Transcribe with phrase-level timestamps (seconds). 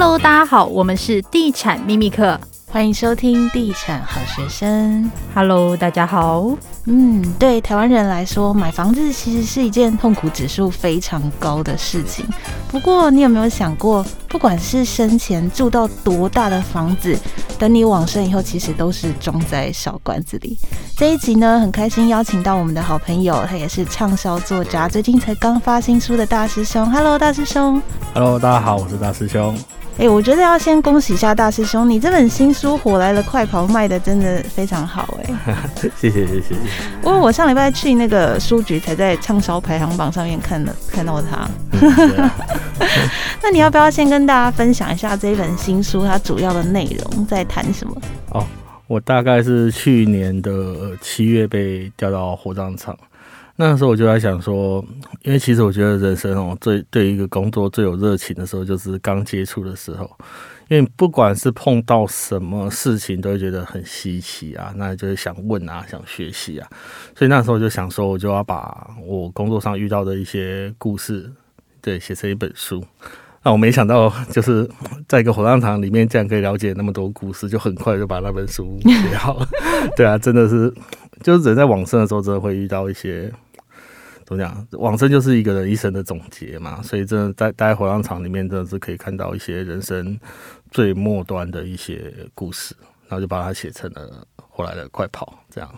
[0.00, 2.38] Hello，大家好，我们是地产秘密课，
[2.70, 5.10] 欢迎收听地产好学生。
[5.34, 6.52] Hello，大家好。
[6.84, 12.24] 嗯，对台湾人来说，买房子其实是一件痛苦指数非常高的事情。
[12.70, 17.18] 不过，你有没有想过，不管是生前住到多大的房子，
[17.58, 20.56] 等你往生以后，其实都是装在小罐子里。
[20.96, 26.88] 这一集呢，很开心邀请到我们的好朋友，他也是畅销作家，最近才刚发新书的大师兄。
[26.88, 27.82] Hello，大师兄。
[28.14, 29.58] Hello，大家好，我是大师兄。
[29.98, 35.34] 哎、欸，我觉得要先恭喜一下大师兄，你这本新书《火来了快跑》卖的真的非常好哎、
[35.82, 35.90] 欸！
[36.00, 36.54] 谢谢谢谢。
[37.04, 41.48] 因为我上礼拜去那个书局，才在畅销排行榜上面看了看到他。
[41.72, 42.30] 嗯、
[43.42, 48.00] 那你要不要先跟大家分享一下这一本新书它主要的内容在谈什么？
[48.30, 48.46] 哦，
[48.86, 52.96] 我大概是去年的七月被调到火葬场。
[53.60, 54.84] 那时候我就在想说，
[55.24, 60.08] 因为其实我觉得人生哦，最对一个工作最有热情的时候，就是刚接触的时候。
[60.68, 66.68] 因为不管是碰到什么事情，都会觉得很稀奇啊，那就是想问啊，想学习啊。
[67.16, 71.28] 所以那时候就想说，我就要把我工作上遇到的一些故事，
[71.80, 72.84] 对，写成一本书。
[73.42, 74.68] 那我没想到，就是
[75.08, 79.48] 在一个火葬场里面，竟然可以了解那么多故事，就很快就把那本书写好了。
[79.96, 80.72] 对啊，真的是，
[81.24, 83.32] 就是人在往生的时候，真的会遇到一些。
[84.28, 84.66] 怎么讲？
[84.72, 90.20] 往生就是一个人一生的总结嘛，所以真的在待在火葬场里面，真的是可以看到一些人生
[90.70, 92.76] 最末端的一些故事，
[93.08, 95.70] 然后就把它写成了《后来的快跑》这样。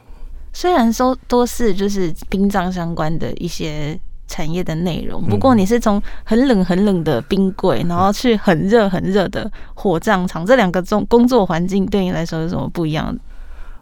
[0.53, 13.17] 虽然说都是就是殡葬相关的一些产业的内容，不过你是从很冷很冷的冰柜，然后去很热很热的火葬场，这两个中工作环境对你来说有什么不一样？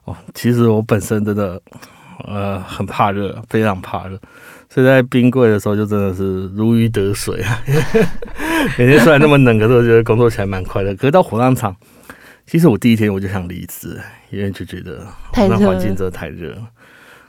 [0.04, 1.58] 哦，其实我本身真的
[2.26, 4.20] 呃很怕热，非常怕热。
[4.70, 7.62] 所以在冰柜的时候，就真的是如鱼得水啊！
[8.78, 10.94] 每天虽然那么冷，可是我觉得工作起来蛮快乐。
[10.94, 11.74] 可是到火葬场，
[12.46, 13.98] 其实我第一天我就想离职，
[14.30, 16.56] 因为就觉得那环境真的太热。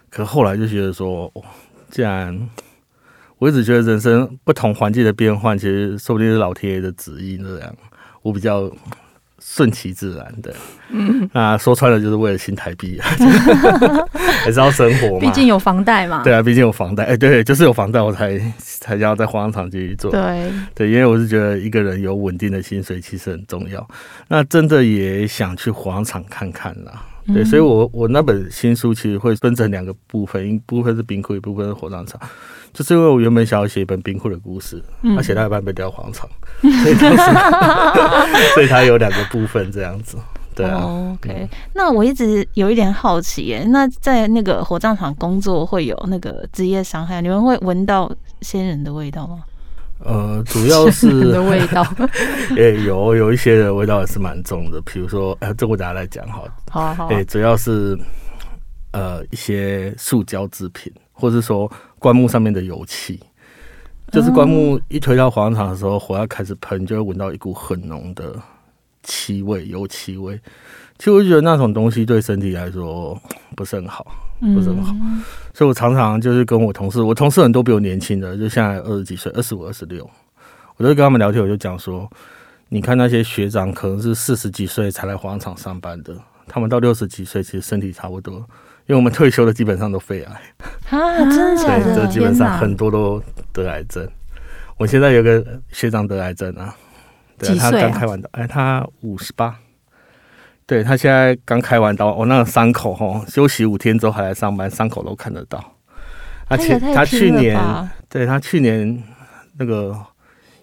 [0.09, 1.31] 可后来就觉得说，
[1.90, 2.50] 既然
[3.38, 7.75] 我一直觉得人生不同环境的变换，其实说不定是老天爷的旨意这样。
[8.22, 8.69] 我比较。
[9.41, 10.53] 顺其自然的，
[10.89, 13.07] 嗯，那说穿了就是为了新台币啊，
[14.44, 15.19] 还是要生活嘛。
[15.19, 16.23] 毕竟有房贷嘛。
[16.23, 20.11] 对啊，毕竟有房贷，哎、欸，对，就是有房贷我才才要在火葬场继续做。
[20.11, 23.88] 对对，因为我是觉得一个人有稳定的薪水其实很重要。
[24.27, 27.03] 那真的也想去火葬场看看啦。
[27.34, 32.19] 对，所以我我那本新书其实会分成两个部分，一部分是冰库，一部分是火葬场。
[32.72, 34.81] 就是因为我原本想要写一本冰库的故事，
[35.17, 36.29] 而且他一半被调火葬场，
[36.62, 40.18] 所以当时， 所以它有两个部分这样子。
[40.53, 40.81] 对啊。
[40.81, 49.44] Oh, OK，那我一直有一点好奇耶，那在那个火葬场工作会有那个职业伤害，你们会闻到先人的味道吗？
[50.04, 51.86] 呃，主要是 的味道，
[52.56, 56.48] 也、欸、有有一些的味道也是蛮重的，比如说，哎、欸，这我等下来讲好。
[56.70, 57.08] 好啊好啊。
[57.12, 57.98] 哎、欸，主要是
[58.92, 63.20] 呃一些塑胶制品，或是说棺木上面的油漆，
[64.12, 68.34] 就是棺木一推到火葬场的时候，火要开始喷，就会闻到一股很浓的
[69.04, 70.40] 漆味，油漆味。
[70.98, 73.18] 其实我觉得那种东西对身体来说
[73.56, 74.06] 不是很好，
[74.39, 75.22] 不是很好，嗯、
[75.53, 80.09] 所以我常常就是跟我同事，我同事很多比我年轻的，就现在二十几岁，二十五、二十六，
[80.77, 82.09] 我就跟他们聊天，我就讲说，
[82.69, 86.16] 你看那些学长可能是四十几岁才来火葬场上班的，
[86.47, 88.35] 他们到六十几岁其实身体差不多，
[88.85, 90.41] 因为我们退休的基本上都肺癌。
[90.89, 91.83] 啊，真的假的？
[91.83, 93.21] 对，这基本上很多都
[93.51, 94.07] 得癌症。
[94.77, 96.73] 我现在有个学长得癌症啊，
[97.38, 99.53] 对啊，他刚开完的，哎，他五十八。
[100.69, 105.59] 对，他现在刚开完刀，我、哦、那个伤口哦，休息五天之后还来上班，伤口都看得到。
[106.47, 107.59] 而且他去年，
[108.07, 109.03] 对他去年
[109.57, 109.97] 那个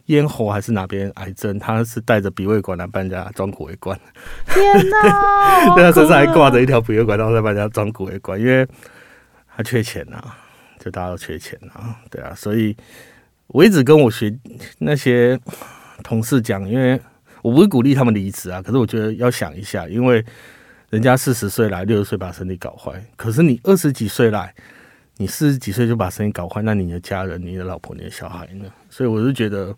[0.05, 3.99] 咽喉还是哪边癌症，他是带着鼻胃管来帮人家装骨胃管。
[4.47, 5.75] 天哪！
[5.75, 8.65] 对，他身上还挂着一条鼻胃管，然后再帮人家装骨胃管，因为
[9.57, 10.37] 他缺钱啊，
[10.79, 12.77] 就大家都缺钱啊，对啊，所以
[13.49, 14.33] 我一直跟我学
[14.79, 15.37] 那些
[16.05, 17.01] 同事讲，因为。
[17.47, 20.25] 我不会鼓励他们离职啊，可是我觉得要想一下，因为
[20.91, 24.53] 人家四十岁来，六十岁把身体搞坏，可是你二十几岁来，
[25.19, 28.65] 你四十几岁就把身体搞坏，那你的家人、你的老婆、你的小孩呢？
[28.91, 29.73] 所以我是觉得，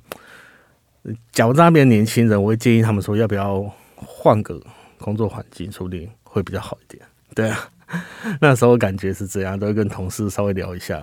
[1.30, 3.62] 假如那边年轻人，我会建议他们说，要不要
[3.96, 4.58] 换个
[4.96, 7.02] 工作环境，说不定会比较好一点。
[7.34, 7.68] 对啊，
[8.40, 11.00] 那时候感觉是这样，都会跟同事稍微聊一下，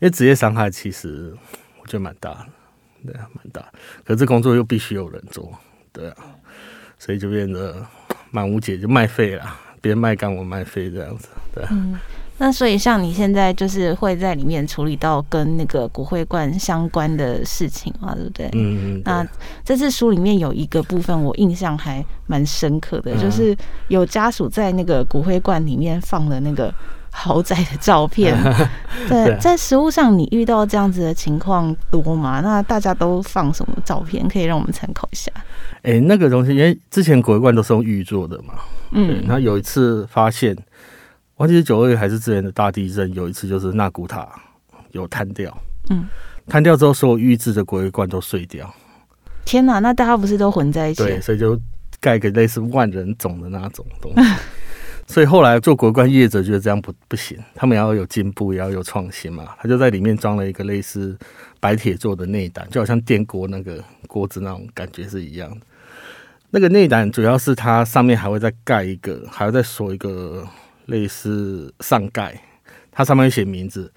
[0.00, 1.36] 因为职业伤害其实
[1.82, 3.70] 我觉得蛮大的，对啊，蛮大，
[4.02, 5.52] 可是这工作又必须有人做。
[5.96, 6.16] 对啊，
[6.98, 7.74] 所以就变得
[8.30, 9.44] 蛮无解，就卖废了，
[9.80, 11.28] 别人卖干我卖废这样子。
[11.54, 11.98] 对啊，嗯，
[12.36, 18.46] 那所以像你现在就是会在里面处理到跟那个骨灰罐相关的事情嘛，对不对？
[18.52, 19.02] 嗯嗯。
[19.06, 19.26] 那
[19.64, 23.56] 这次书里面有一个部分我印象还蛮深刻的，就是
[23.88, 26.72] 有家属在那个骨灰罐里面放了那个
[27.16, 28.36] 豪宅的照片。
[29.08, 32.40] 对，在实物上你遇到这样子的情况多吗？
[32.42, 34.28] 那大家都放什么照片？
[34.28, 35.32] 可以让我们参考一下。
[35.82, 38.54] 哎、欸，那个东西，因为之前骨灰罐都是用玉做的嘛。
[38.92, 39.22] 嗯。
[39.26, 40.56] 那有一次发现。
[41.38, 44.26] 忘记是九二月还是之前的大地震，有一次就是那古塔
[44.92, 45.54] 有坍掉，
[45.90, 46.06] 嗯，
[46.48, 48.72] 坍掉之后，所有预制的骨灰罐都碎掉。
[49.44, 51.02] 天哪，那大家不是都混在一起？
[51.04, 51.60] 对，所以就
[52.00, 54.30] 盖个类似万人冢的那种东西。
[55.06, 59.54] 所以后来做国冠业者觉得这样不不行，他们要有进步，也要有创新嘛。
[59.58, 61.16] 他就在里面装了一个类似
[61.60, 65.66] 白铁做的内胆，就好像电锅那个锅子那种感觉是一样的。
[66.50, 70.46] 那个内胆主要是它上面还会再盖一个，还要再锁一个。
[70.86, 72.40] 类似上盖，
[72.92, 73.92] 它上面会写名字。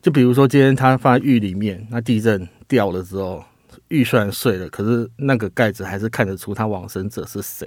[0.00, 3.44] 就比如说，今天它放在玉里面，那地震掉了之后，
[3.88, 7.66] 玉虽然碎了，可是那个盖子还是看得出它往生者是谁，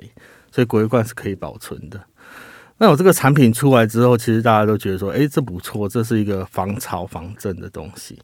[0.54, 2.02] 所以国冠是可以保存的。
[2.82, 8.18] 那我这个产品出来之后，其实大家都觉得说，哎，这不错，这是一个防潮防震的东西。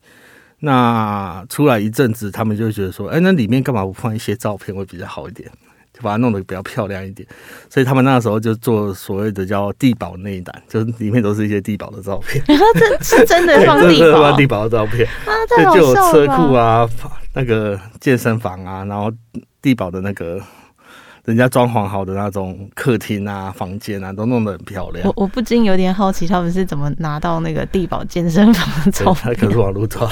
[0.61, 5.47] 那出来一阵子，他们就觉得说，哎，那里面干嘛不放一些照片会比较好一点？
[5.93, 7.27] 就把它弄得比较漂亮一点，
[7.69, 12.43] 所以他们那时候就做所谓的叫地堡内胆，就是里面都是一些地堡的照片。
[12.73, 14.23] 这是真的放地堡？
[14.23, 16.89] 放地堡的照片啊，对，就有车库啊，
[17.35, 19.11] 那个健身房啊，然后
[19.61, 20.41] 地堡的那个。
[21.27, 25.05] 人家装潢好的那种客厅啊、房间啊，都弄得很漂亮。
[25.05, 29.35] 我我不禁有点好奇，他们是怎么拿到那个地堡健身房的照片？
[29.35, 30.09] 可是网络照，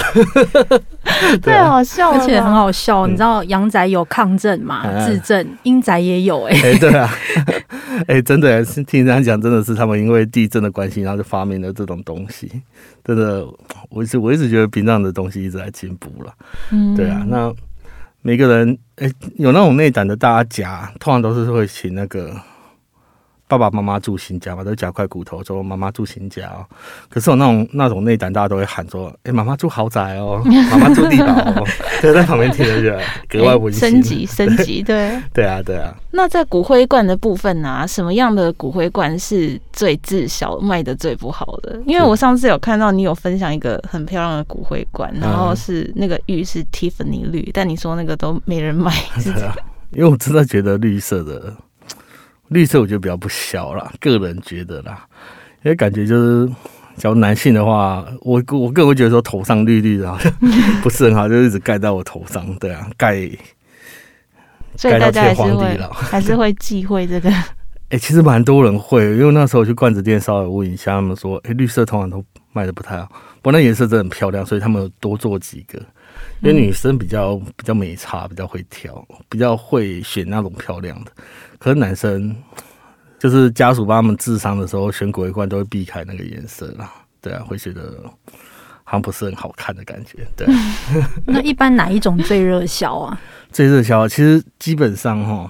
[1.41, 3.07] 太好笑了，而且很好笑。
[3.07, 4.83] 嗯、你知道阳宅有抗震嘛？
[5.05, 6.73] 自震阴宅也有哎、欸。
[6.73, 7.09] 哎，对啊，
[8.07, 12.51] 哎，真的是听人家讲，真的是他们因为地震的关系，然后就发明了这种东西。
[13.05, 13.47] 真的，
[13.89, 16.33] 我一直我一直觉得殡葬的东西一直在进步了。
[16.71, 17.53] 嗯，对啊，那。
[18.27, 22.35] 每个人，哎、有那种内胆的，大家，通常都是会请那个。
[23.47, 26.65] 爸爸妈妈住新家嘛，都夹块骨头说妈妈住新家哦。
[27.09, 31.63] 可是我那种那种内胆，大家都会喊说：“哎、欸，妈妈住豪宅哦，妈妈住地堡哦。
[32.01, 32.97] ”就在旁边听着就
[33.29, 33.91] 格外温馨。
[33.91, 35.95] 升级升级，对 对啊对啊。
[36.11, 37.85] 那在骨灰罐的部分呢、啊？
[37.85, 41.79] 什么样的骨灰罐是最滞销、卖的最不好的？
[41.85, 49.55] 因为我上次有看到你有分享一个很漂亮的骨灰罐，然后是那个玉是 Tiffany 绿，但你说那个都没人买，是这样。
[49.93, 51.53] 因为我真的觉得绿色的。
[52.49, 55.05] 绿色我觉得比较不小啦，个人觉得啦，
[55.63, 56.47] 因为感觉就是，
[56.97, 60.31] 假如男性的话，我我个人会觉得说头上绿绿的好像
[60.83, 63.29] 不是很好，就一直盖在我头上，对啊，盖，
[64.77, 67.29] 所以大家还是会还是会忌讳这个。
[67.29, 67.45] 哎、
[67.97, 73.05] 欸，其实蛮多人会，因为那时候去罐子店稍微问一下，他们说，哎、欸，绿色通常都卖的不太好，
[73.41, 75.79] 不过那颜色真的很漂亮，所以他们有多做几个，
[76.41, 81.11] 因为女生比较比较美差，比较会挑，比较会选那种漂亮的。
[81.57, 82.35] 可是男生
[83.17, 86.91] 就是家属帮他们治伤的时候，选骨灰罐都会避开那个颜色啦，
[87.21, 88.03] 对啊，会觉得
[88.83, 90.53] 好像不是很好看的感觉，对、啊。
[91.25, 93.19] 那一般哪一种最热销啊？
[93.51, 95.49] 最热销，其实基本上哈，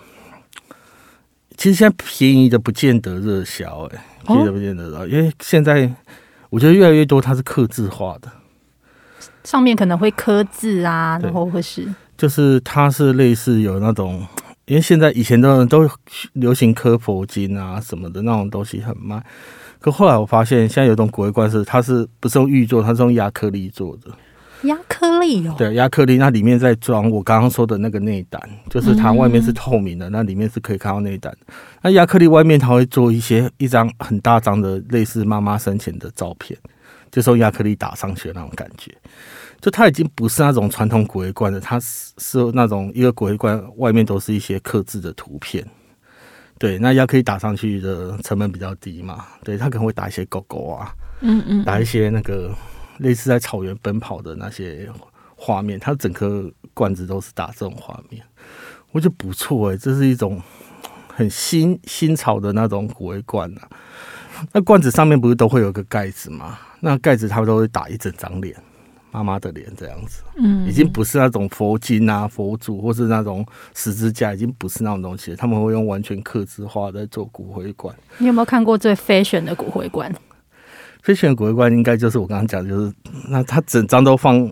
[1.58, 5.92] 其实现在便宜的不见得热销，哎，便宜的不见得热、哦，因为现在
[6.50, 8.32] 我觉得越来越多它是刻字化的，
[9.44, 14.26] 上面可能会刻字啊，然后会是，就是它是类似有那种。
[14.66, 15.88] 因为现在以前的人都
[16.34, 19.24] 流行磕佛经啊什么的那种东西很慢，
[19.80, 24.12] 可后来我发现现在有一种骨灰罐是它是不是用玉做，它是用压克力做的。
[24.64, 25.54] 压克力哦。
[25.56, 31.32] 对，压克力，那里面在装我刚刚说的那个内胆，就是它外面是透明的，嗯、那里面是可以看到内胆。
[31.84, 36.58] 那压克力外面它会做一些一张很大张的类似妈妈生前的照片，
[37.12, 38.92] 就是用压克力打上去的那种感觉。
[39.66, 45.66] 就它已经不是那种传统骨灰罐了，它是是那种一个骨灰罐外面都是一些刻字的图片，
[46.60, 52.54] 对，那压可以打上去的成本比较低嘛，对，它可能会打一些狗狗啊，嗯嗯，打一些那个
[53.00, 54.88] 类似在草原奔跑的那些
[55.36, 58.22] 画面，它整颗罐子都是打这种画面，
[58.92, 60.40] 我觉得不错哎，这是一种
[61.12, 63.68] 很新新潮的那种骨灰罐啊。
[64.52, 66.60] 那罐子上面不是都会有个盖子吗？
[66.82, 68.56] 那盖子它都会打一整张脸。
[69.16, 75.38] 妈妈的脸这样子，嗯，已经不是那种佛经啊、佛祖，或是那种十字架，已经不是那种东西了。
[75.38, 77.96] 他们会用完全刻字化在做骨灰罐。
[78.18, 80.14] 你有没有看过最 fashion 的骨灰罐
[81.02, 82.94] ？fashion 的骨灰罐应该就是我刚刚讲的，就是
[83.30, 84.52] 那他整张都放，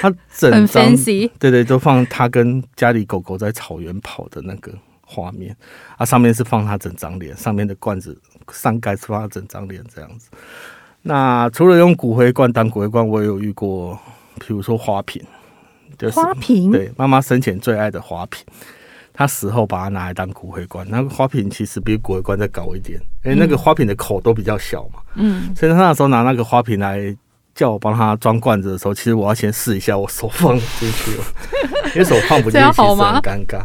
[0.00, 4.72] 他整张 fancy，对对，都放他跟家里狗狗在草原跑的那个
[5.02, 5.54] 画面
[5.98, 8.18] 啊，上面是放他整张脸，上面的罐子
[8.50, 10.30] 上盖是放他整张脸这样子。
[11.08, 13.98] 那除了用骨灰罐当骨灰罐，我也有遇过，
[14.38, 15.22] 比如说花瓶，
[15.96, 18.44] 就是花瓶，对，妈妈生前最爱的花瓶，
[19.14, 20.86] 她死后把它拿来当骨灰罐。
[20.90, 27.16] 那个花瓶其实比骨灰罐再高一点，因为那个花瓶的口都比较小嘛，嗯，所以他那时候拿那个花瓶来
[27.54, 31.24] 叫我帮他装罐子的时候，其实我要先试一下我手放进去了，
[31.96, 33.64] 因为手放不进去其实很尴尬。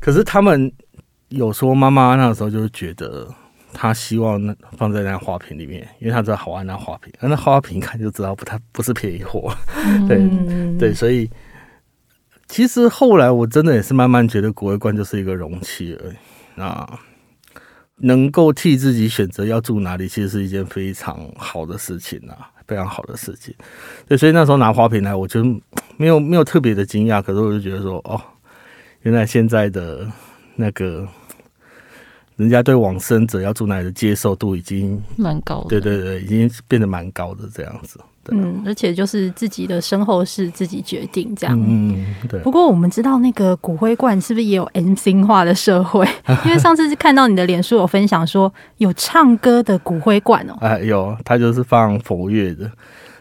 [0.00, 0.72] 可是他们
[1.28, 3.28] 有说，妈妈那个时候就是觉得。
[3.74, 11.28] 他希望那放在那花瓶里面，因为他知道好玩那花瓶，那花瓶一看就知道不太不是便宜货，嗯、对对，所以
[12.48, 16.14] 其实后来我真的也是慢慢觉得骨灰罐就是一个容器而已。
[16.54, 16.86] 那
[17.96, 23.54] 能够替自己选择要住哪里，其实是一件非常好的事情啊，非常好的事情。
[24.06, 25.42] 对，所以那时候拿花瓶来，我就
[25.96, 28.20] 没有没有特别的惊讶，可是我就觉得说，哦，
[29.00, 30.06] 原来现在的
[30.56, 31.08] 那个。
[32.36, 38.00] 人家对往生者要住哪里的接受度已经蛮高的，对对对，已经变得蛮高的这样子。
[38.30, 41.60] 嗯，而且就是自己的身后事自己决定这样。
[41.60, 42.38] 嗯，对。
[42.40, 46.06] 不过我们知道那个骨灰罐是不是也有 M 型化的社会？
[46.46, 50.56] 因为上次是看到你的脸书有分享说有唱歌的骨灰罐哦。
[50.60, 52.70] 哎，有，他就是放佛乐的，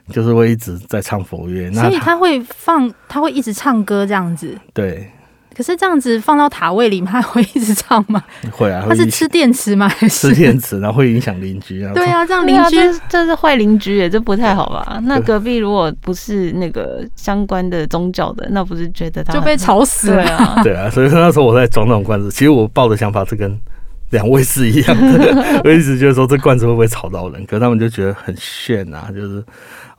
[0.09, 1.71] 就是会一直在唱佛乐。
[1.73, 4.55] 所以他会放，他会一直唱歌这样子。
[4.71, 5.11] 对。
[5.55, 8.23] 可是这样子放到塔位里面，他会一直唱吗？
[8.51, 9.87] 会啊，它是吃电池吗？
[9.89, 11.91] 还是吃电池，然后会影响邻居啊？
[11.93, 14.99] 对啊， 这样邻居、啊、这是坏邻居耶，这不太好吧？
[15.03, 20.23] 那隔壁如果不是那个相关的宗教的，那不是觉得他就被吵死了？
[20.37, 23.59] 啊，对啊，所以那时候我在装那种罐子，其实我抱的想法是跟
[24.11, 27.45] 两位是一样的，我一直觉得说这罐子会不会吵到人？
[27.45, 29.43] 可是他们就觉得很炫啊，就是。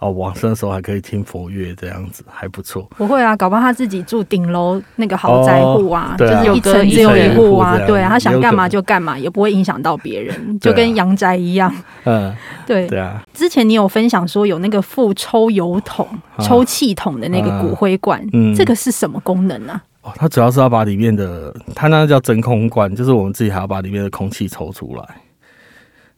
[0.03, 2.83] 哦，往生的时候还可以听佛乐，这样子还不错。
[2.97, 11.73] 不会啊，搞不好他自己住顶楼那个豪宅户啊，哦、啊就是一层只有一户啊，对啊，他想干嘛就干嘛，也不会影响到别人，就跟阳宅一样。
[12.05, 12.35] 嗯，
[12.67, 13.23] 对对啊。
[13.33, 16.05] 之前你有分享说有那个副抽油桶、
[16.37, 19.83] 啊、抽气筒的那个骨灰罐，嗯、这个是什么功能呢、啊？
[20.03, 25.05] 哦，它主要是要把里面的，它那个叫真空罐，就是我们自己还要把里面的空气抽出来。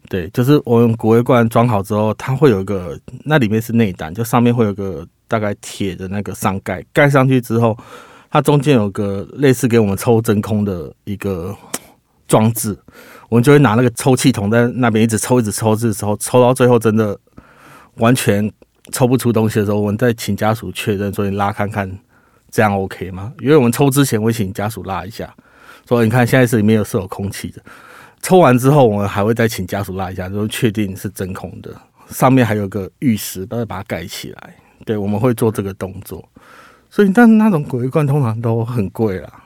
[0.08, 7.76] 对，就是我用骨灰罐装好之后，它会有一个，那里面是内胆，就上面会有个大概铁的那个上盖，盖上去之后，
[8.30, 11.56] 它中间有个类似给我们抽真空的一个
[12.28, 12.78] 装置，
[13.30, 17.18] 我们就会拿那个抽气筒在那边一直抽，一直抽，一直抽，抽到最后真的
[17.94, 18.49] 完全
[18.92, 21.90] 抽不出东西的时候，我们再请家属确认，说你拉看看，
[22.50, 23.32] 这样 OK 吗？
[23.40, 25.34] 因为我们抽之前会请家属拉一下，
[25.88, 27.62] 说你看现在是里面有是有空气的。
[28.24, 31.70] 抽完之后，我们还会再请家属拉一下，就确定是真空的。
[32.08, 34.54] 上面还有个玉石，都会把它盖起来。
[34.86, 36.26] 对，我们会做这个动作。
[36.88, 39.44] 所以，但那种骨灰罐通常都很贵啦，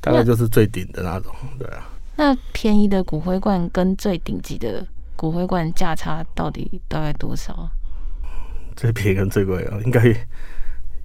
[0.00, 1.34] 大概就是最顶的那种。
[1.58, 1.82] 对啊。
[2.14, 7.68] 那便宜的骨灰罐跟最顶级的骨灰罐价差到底大概多少？
[8.76, 10.00] 最便宜跟最贵啊，应该。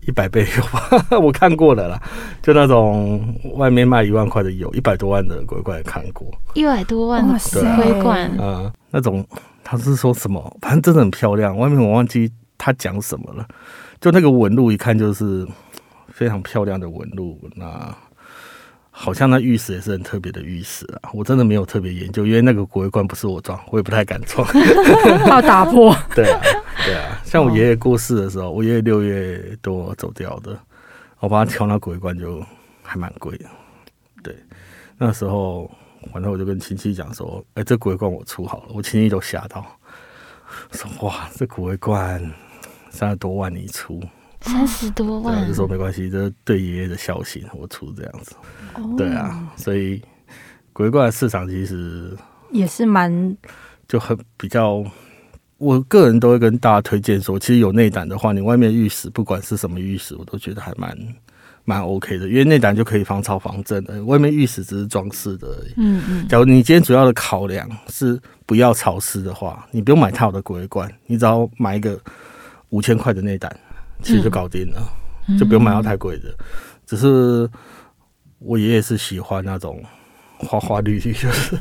[0.07, 0.89] 一百倍有吧？
[1.17, 2.01] 我看过了啦，
[2.41, 6.27] 就那种外面卖一万块的有，一百多万的骨灰罐也看过。
[6.53, 9.25] 一百多万的骨灰罐，啊、呃，那种
[9.63, 10.57] 他是说什么？
[10.61, 11.57] 反正真的很漂亮。
[11.57, 13.45] 外面我忘记他讲什么了，
[13.99, 15.47] 就那个纹路一看就是
[16.09, 17.39] 非常漂亮的纹路。
[17.55, 17.93] 那
[18.91, 24.47] 好像那玉石也是很特别的玉石啊，我真的没有特别研究，因为那个骨灰罐不是我装，我也不太敢装，
[25.27, 25.95] 怕打破。
[26.15, 26.39] 对啊。
[26.83, 30.59] 对啊，像我爷爷过世的时候，我爷爷六月多走掉的，
[31.19, 32.43] 我帮他挑那骨灰罐就
[32.83, 33.45] 还蛮贵的。
[34.21, 34.35] 对，
[34.97, 35.71] 那时候
[36.11, 39.65] 反正我就跟亲戚讲说：“哎、欸，这骨灰罐我出好了。”我亲戚都吓到，
[40.71, 42.21] 说：“哇，这骨灰罐
[42.89, 44.03] 三十多万你出，
[44.41, 48.35] 三十多万。”我就说没关系，这对爷爷的孝心，我出这样子。
[48.73, 48.97] Oh.
[48.97, 50.01] 对啊，所以
[50.73, 52.15] 骨灰罐的市场其实
[52.51, 53.35] 也是蛮
[53.87, 54.83] 就很比较。
[55.57, 60.97] 我个人都会跟大家推荐说，其实有内胆的话，你外面浴室不管是什么浴室，我都觉得还蛮
[61.63, 65.73] 蛮 OK 的，因为内胆就可以防潮防震的，外面浴室只是装饰的而已。
[65.77, 66.27] 嗯嗯。
[66.27, 71.97] 假如你今天主要的考量是不要潮湿的话，你不用买太好的骨灰罐，你只要买一个
[72.69, 73.57] 五千块的内胆，
[74.03, 74.81] 其实就搞定了，
[75.29, 76.35] 嗯、就不用买到太贵的。
[76.85, 77.49] 只是
[78.39, 79.81] 我爷爷是喜欢那种。
[80.45, 81.55] 花花绿绿， 就是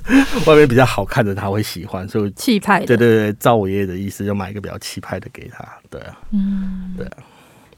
[0.47, 2.85] 外面比较好看的，他会喜欢，所以气派。
[2.85, 5.67] 对对对，照我爷爷的意思，就买一个比较气派的给他。
[5.91, 7.17] 对啊，嗯，对啊。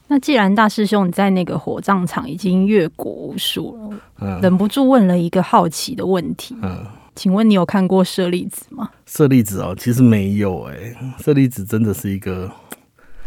[0.09, 8.89] 那既然大师兄你在那个火葬场已经阅过无数了，嗯，忍不住问了一个好奇的问题，嗯，请问你有看过舍利子吗？
[9.05, 12.49] 舍利子哦，其实没有哎、欸，舍利子真的是一个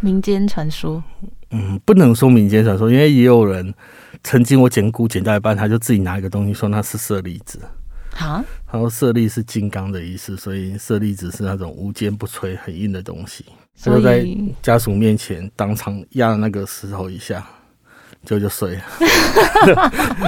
[0.01, 1.03] 民间传说。
[1.51, 3.75] 嗯，不能说民间传说，因为也有人。
[4.23, 7.59] 曾经我捡骨捡到一半，他就自己拿一个东西说那是舍利子，
[8.19, 8.45] 啊？
[8.71, 13.47] 他说舍利是金刚的意思，所以舍利子是那种无坚不摧、很硬的东西。
[13.75, 14.27] 所以在
[14.61, 17.43] 家属面前当场压了那个石头一下，
[18.27, 18.83] 就就碎了。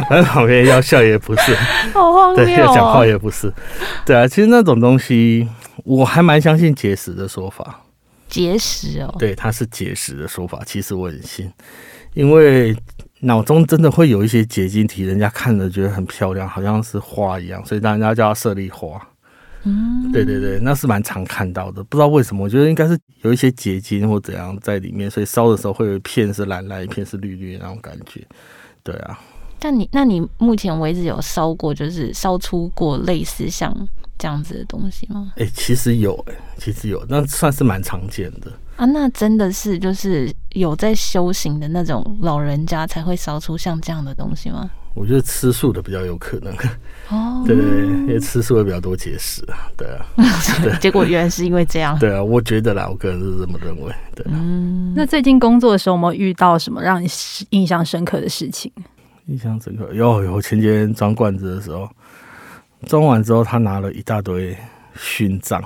[0.09, 1.55] 在旁边要笑也不是，
[1.93, 3.53] 好荒谬、哦、对，要讲话也不是。
[4.07, 5.47] 对啊，其实那种东西
[5.85, 7.83] 我还蛮相信结石的说法。
[8.33, 11.53] 结石哦，对，它是结石的说法，其实我很信，
[12.15, 12.75] 因为
[13.21, 18.99] 脑中真的会有一些结晶体，人家看着觉得很漂亮，好像是花一样，所以大家叫它舍利花。
[19.65, 28.27] 嗯，对对对，那是蛮常看到的，不知道为什么，我觉得应该是有一些结晶或怎样在里面，所以烧的时候会有一片是蓝蓝，一片是绿绿的那种感觉。
[28.83, 29.21] 对啊，
[29.61, 33.73] 但你那你目前为止有烧过，就是烧出过类似像
[34.23, 35.33] 这样子的东西吗？
[35.35, 38.85] 哎、欸，其实有、欸，哎，其实有，那算是蛮常见的啊。
[38.85, 44.71] 那真的是就是有在修行的那种老人家才会烧出像这样的东西吗？
[44.95, 46.55] 我觉得吃素的比较有可能
[47.09, 50.07] 哦，对 对对，因为吃素会比较多结石啊，对啊，
[50.63, 54.25] 对，结果原来是因为这样，对啊，我觉得啦，我个人是这么认为，对。
[54.29, 57.09] 嗯，那最近工作的时候有没有遇到什么让你
[57.51, 58.71] 印象深刻的事情？
[59.27, 61.89] 印象深刻，有有，前几天装罐子的时候，
[62.87, 64.57] 装完之后他拿了一大堆
[64.95, 65.63] 勋章，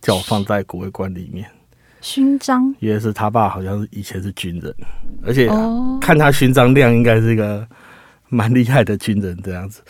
[0.00, 1.48] 叫我放在骨灰罐里面。
[2.00, 4.74] 勋章，因为是他爸，好像是以前是军人，
[5.24, 5.48] 而且
[6.00, 7.66] 看他勋章量，应该是一个。
[8.30, 9.80] 蛮厉害的军人这样子，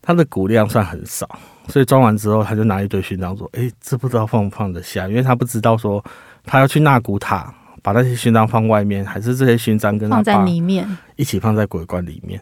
[0.00, 1.28] 他的骨量算很少，
[1.66, 6.00] 所以装完之后，他就拿一堆勋章说：“哎、欸，这不知道放不放得下，因为他不知道说
[6.44, 10.86] 他要去纳古塔把那些勋章放外面，还是这些勋章跟他放在里面
[11.16, 12.40] 一起放在鬼棺里面。”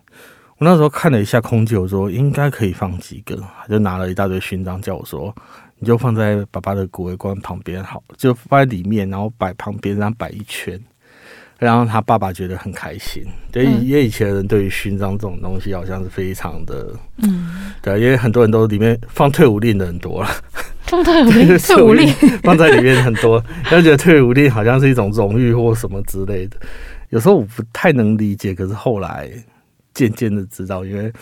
[0.58, 5.34] 我那时候看了一下空气，我说应该可以放几个，他就拿了一大堆勋章叫我说
[5.78, 10.78] ：“你就放在爸爸的骨灰罐旁边好，就放在里面，然后摆旁边，然后摆一圈。”
[11.58, 20.30] 然后他爸爸觉得很开心，对，因为以前的人对于勋章这种东西好像是非常的，嗯，对，因为很多人都里面放退伍令的很多了，
[20.82, 22.08] 放 退伍令，退伍令
[22.44, 26.56] 放在里面很多，他觉得退伍令好像是一种荣誉或什么之类的。
[27.08, 29.28] 有时候我不太能理解，可是后来
[29.98, 31.12] 渐渐的知道，因为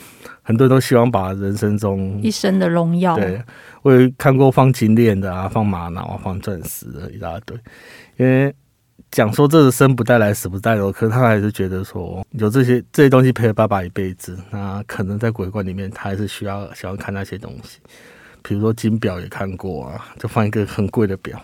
[0.42, 3.42] 很多人都希望把人生中一生的荣耀，对，
[3.80, 7.56] 我有看过放金链的啊，放玛瑙啊，放钻石的一大堆，
[8.18, 8.54] 因为。
[9.12, 17.78] 讲说这是生不带来死不带走，可是他还是觉得说有这些这些东西陪了爸爸一辈子，那可能在鬼怪里面他还是需要喜欢看那些东西，
[18.42, 21.40] 比如说金表也看过啊，就放一个很贵的表，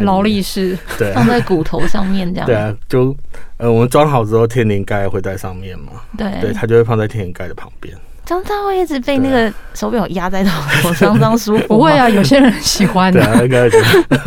[0.00, 0.78] 劳力士，
[1.14, 3.14] 放在骨头上面这样，对啊，就
[3.56, 7.96] 呃我们装好之后天灵盖会在上面嘛，对，对，它就会放在天灵盖的旁边。
[8.22, 11.66] 这样他会一直被那个手表压在头上， 这样舒服？
[11.66, 13.20] 不会啊，有些人喜欢的。
[13.48, 13.70] 对啊，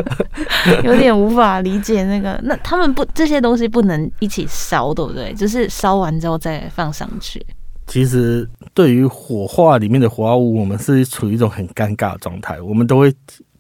[0.84, 2.38] 有点无法理解那个。
[2.44, 5.32] 那他们不这些东西不能一起烧，对不对？
[5.34, 7.46] 就是烧完之后再放上去。
[7.88, 12.60] 其实对于火化里面的火化物，我们是处于一种很尴尬的状态。
[12.62, 13.14] 我们都会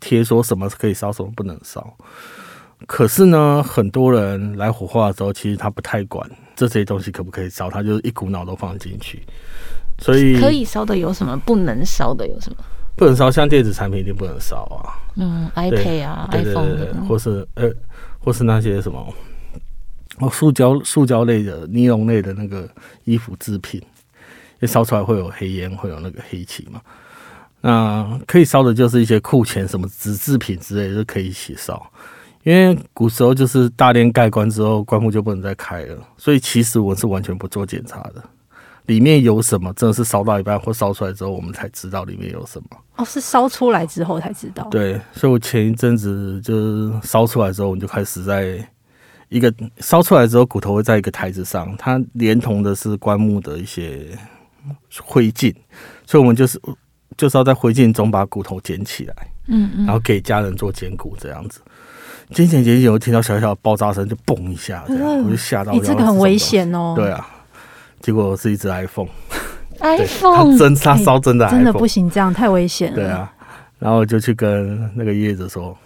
[0.04, 1.96] 贴说什么可以烧，什么不能烧。
[2.86, 9.24] 可是呢，很多人来火化的时候，其实他不太管这些东西可不可以烧，他就是一股脑都放进去。
[10.00, 11.38] 所以可以烧的有什么？
[11.46, 12.58] 不能烧的有什么？
[12.98, 15.00] 不能烧，像电子产品一定不能烧啊。
[15.16, 17.72] 嗯，iPad 啊，iPhone 的，或是呃，
[18.20, 19.14] 或是那些什么
[20.20, 22.68] 哦，塑胶、塑胶类的、尼龙类的那个
[23.06, 26.82] 衣服制品，因为烧出来会有黑烟，会有那个黑气嘛。
[27.66, 31.82] 那可以烧的就是一些库钱、什么纸制品之类的，就可以一起烧。
[32.44, 38.22] 因为古时候就是大殿盖棺之后，棺木就不能再开了，所以其实我是完全不做检查的。
[38.88, 39.72] 里面有什么？
[39.76, 42.68] 真的是烧到一半或烧出来之后，我们才知道里面有什么。
[42.98, 44.68] 哦，是烧出来之后才知道。
[44.70, 48.58] 对，所以我前一阵子就是烧出来之后，我们就开始在
[49.30, 54.06] 一个烧出来之后，骨头会在一个台子上，它连同的是棺木的一些
[55.02, 55.56] 灰烬，
[56.06, 56.60] 所以我们就是
[57.18, 59.16] 就是要在灰烬中把骨头捡起来，
[59.48, 61.62] 嗯嗯，然后给家人做捡骨这样子。
[62.30, 65.72] 捡捡捡捡，我听到小小的爆炸声，就嘣一下，这样、嗯、我就吓到。
[65.72, 66.94] 你这个很危险哦。
[66.96, 67.28] 对啊。
[68.00, 72.96] 结果是一只 iPhone，iPhone， 真它烧真的，真的不行，这样太危险了。
[72.96, 73.32] 对啊，
[73.80, 75.78] 然后就去跟那个叶子说：“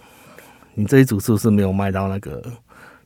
[0.74, 2.42] 你这一组是不是没有卖到那个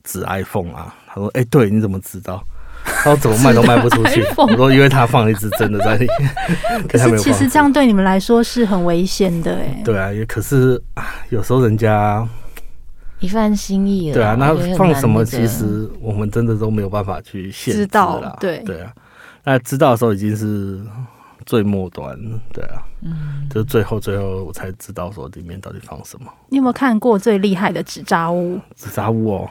[0.03, 2.43] 纸 iPhone 啊？”他说：“哎、欸，对，你怎么知道？”
[2.83, 6.29] 他说：“怎么卖都卖不出去。”我说：“因为他放了一只真的在里面。
[6.87, 9.81] ”可是其实这样对你们来说是很危险的，哎。
[9.83, 10.81] 对啊，也可是
[11.29, 12.27] 有时候人家
[13.19, 14.13] 一番心意了。
[14.13, 18.37] 对啊，那放什么其实我们真的都没有办法去限制了。
[18.39, 18.91] 对对啊。
[19.45, 20.81] 那知道的时候已经是
[21.45, 22.17] 最末端，
[22.53, 26.27] 对啊，嗯，就是最后最后我才知道说里面到底放什么。
[26.47, 28.57] 你有没有看过最厉害的纸扎屋？
[28.77, 29.49] 纸扎屋哦，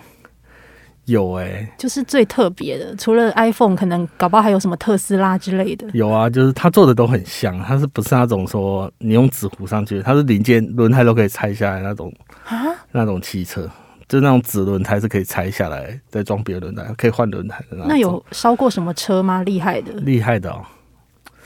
[1.07, 5.87] 有哎、欸，就是最特别的，除了 iPhone，可能搞不好还有什么特斯拉之类的。
[5.93, 12.13] 有啊，就是它做的都很像，它是不是那种说你用纸糊上去，它是零件轮胎都可以拆下来那种
[12.47, 12.63] 啊？
[12.93, 13.69] 那种汽车，
[14.09, 17.87] 就那种纸轮胎是可以拆下来再装别的轮胎，可以换轮胎的那。
[17.87, 19.43] 那有烧过什么车吗？
[19.43, 20.63] 厉害的，厉害的哦。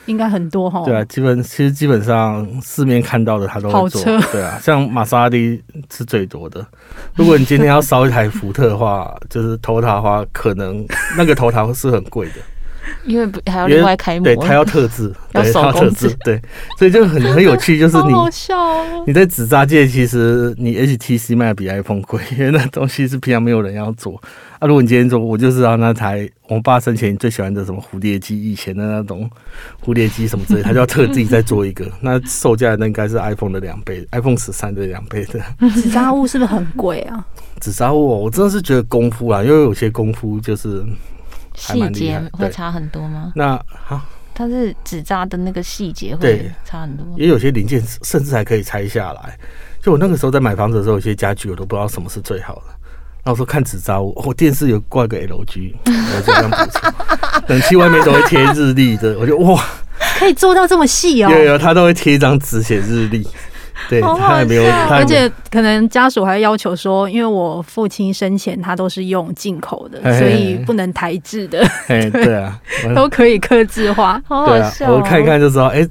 [0.07, 6.65] 应该很多哈，对啊，基本其实基本上市面看到的他都会做，对啊，像玛莎拉蒂是最多的。
[7.15, 12.35] 如果你今天要烧一台福特的话， 就是头塔的话，可能那个头塔是很贵的。
[13.05, 16.41] 因为不还要另外开模，对，它要特制， 要手工制，对，
[16.79, 24.21] 所以就很很有趣，就是你， 好笑哦，你在纸扎界，其实你 HTC 卖的比 iPhone 贵，因为那东西是平常没有人要做
[24.59, 24.67] 啊。
[24.67, 29.29] 如果你今天做，我就知道那台我爸生前最喜欢的什么蝴蝶机，以前的那种
[29.85, 35.41] 蝴蝶机什么之类，他就要特自己再做一个，那售价那应该是 iPhone 的两倍，iPhone 十三的两倍的。
[35.71, 37.25] 纸扎物是不是很贵啊？
[37.61, 40.85] 纸扎物，哦我真的是觉得功夫啊，因为有些功夫就是。
[41.57, 43.33] 细节会差很多吗？
[43.35, 44.01] 那好，
[44.35, 47.07] 它是纸扎的那个细节会差很多。
[47.17, 49.37] 也有些零件甚至还可以拆下来。
[49.83, 52.63] 就我那个时候在买房子的时候，有些家具我都不知道什么是最好的。
[53.25, 56.93] 那我说看纸扎我，我电视有挂个 LG，我就这样补充。
[57.49, 59.65] 冷气外面都会贴日历的，我就哇，
[60.19, 61.31] 可以做到这么细哦。
[61.31, 63.27] 有有，他都会贴一张纸写日历。
[63.89, 71.65] 对，他还没有，而且可能家属还要求说，因为我父亲生前他都是用进口的，所以不能台制的。
[71.89, 72.59] 哎，对啊，
[72.95, 74.93] 都可以刻字化，好好笑。
[74.93, 75.87] 我看一看就知道，哎，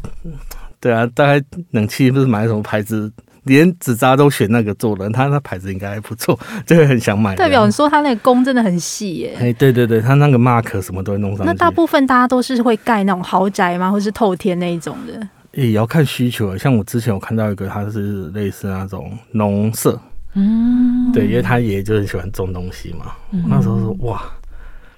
[0.79, 3.11] 对啊，大概冷气不是买什么牌子，
[3.43, 7.35] 连纸扎都选那个做的，他那牌子应该还不错， 就会很想买。
[7.35, 9.37] 代表你说他那个工真的很细耶。
[9.39, 11.45] 哎，对对对，他那个 mark 什么都会弄上去。
[11.45, 13.91] 那大部分大家都是会盖那种豪宅吗？
[13.91, 15.27] 或是透天那一种的？
[15.55, 19.99] 也要看需求，像我之前有看到一个，它是类似那种农舍，
[20.33, 23.13] 嗯，对，因为他爷爷就很喜欢种东西嘛。
[23.31, 24.21] 嗯、那时候说，哇，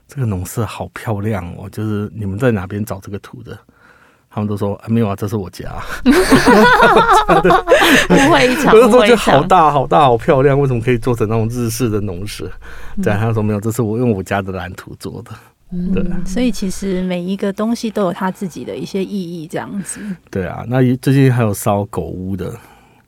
[0.07, 3.57] 这个农舍好漂亮哦，就是你们在哪边找这个图的？
[4.29, 5.71] 他们都说、啊、没有啊，这是我家。
[8.07, 12.51] 不会一场， 我就说就好大好大好漂亮，为什么可以做成那种日式的农舍？
[13.01, 15.31] 对，他说没有，这是我用我家的蓝图做的。
[15.69, 19.99] 嗯，对，所以其实每一个东西都有它自己的一些意义，这样子。
[20.31, 22.57] 对啊，那最近还有烧狗屋的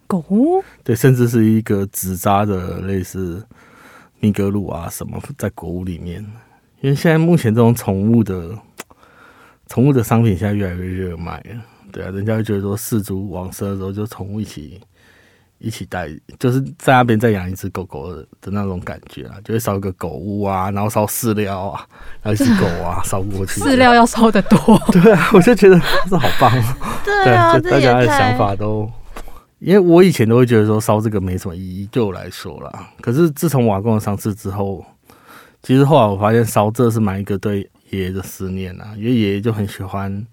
[0.07, 3.41] 狗屋，对，甚至是一个纸扎的类似
[4.19, 6.25] 米格鲁啊什么，在狗屋里面。
[6.81, 8.57] 因为现在目前这种宠物的
[9.67, 14.81] 宠物的商品现在越来越热卖了，对啊，人家会觉得说四足往生的时候就宠物一起。
[15.59, 21.85] 一起带，就是在那边再养一只狗狗的的那种感觉啊，就会烧一个狗屋啊，然后烧饲料啊，
[22.21, 24.57] 然后一只狗啊 烧过去，饲料要烧的多。
[24.91, 26.51] 对啊，我就觉得 这好棒。
[27.03, 28.89] 对啊，就大家的想法都，
[29.59, 32.89] 因为我以前都会觉得说烧这个没什么意义，对我来说啦。
[33.01, 34.85] 可是自从瓦工的上市之后，
[35.61, 40.25] 其实后来我发现烧这是蛮一个对爷爷的思念啊，因为爷爷就很喜欢。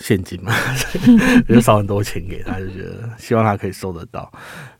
[0.00, 0.52] 现金嘛，
[1.46, 4.32] 就烧很多钱给他，就觉得希望他可以收得到。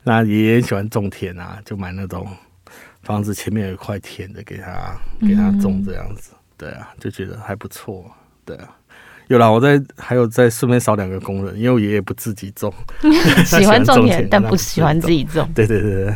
[0.03, 2.27] 那爷爷喜欢种田啊，就买那种
[3.03, 6.31] 房子前面有一块田的给他，给他种这样子。
[6.57, 8.03] 对啊，就觉得还不错。
[8.43, 8.75] 对啊，
[9.27, 12.73] 有啦，我在还有再顺便烧两个工人，因为我爷爷不自己种，
[13.45, 15.47] 喜欢种田，但不喜欢自己种。
[15.53, 16.15] 对对对对，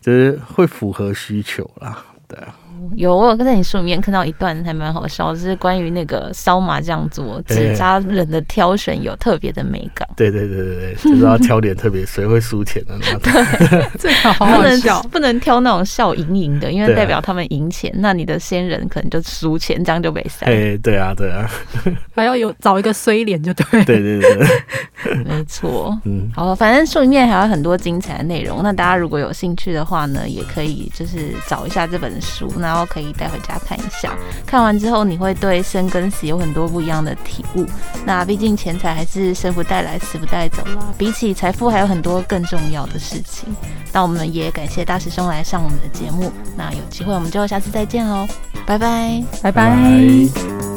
[0.00, 2.04] 就是会符合需求啦。
[2.28, 2.54] 对啊。
[2.96, 10.08] 有，我有在你书里面看到一段还蛮好笑，就是关于那个烧麻酱做纸扎人的挑选有特别的美感。
[10.16, 13.20] 对对对对对，就是要挑点特别 谁会输钱的那种。
[13.22, 20.46] 对， 最好好好笑，不能不能挑那种笑盈盈的，因为代表他们赢钱，那你的先人可能就输钱，这样就被塞。
[20.46, 21.48] 哎，对啊对啊，
[22.14, 23.84] 还要有找一个衰脸就对。
[23.84, 25.98] 对对对，没错。
[26.04, 34.12] 嗯，好，反正书里面还有很多精彩的内容，那大家如果有兴趣的话呢，也可以就是找一下这本书，然后可以带回家看一下。
[34.44, 37.64] 看完之后，你会对生跟死有很多不一样的体悟。
[38.04, 40.92] 那毕竟钱财还是生不带来，死不带走啦。
[40.98, 43.54] 比起财富，还有很多更重要的事情。
[43.92, 46.32] 那我们也感谢大师兄来上我们的节目。
[46.56, 48.26] 那有机会，我们就下次再见喽，
[48.66, 50.73] 拜拜，拜拜。